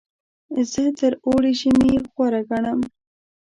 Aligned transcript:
زه 0.71 0.83
تر 0.99 1.13
اوړي 1.25 1.53
ژمی 1.59 1.93
غوره 2.13 2.41
ګڼم. 2.49 2.79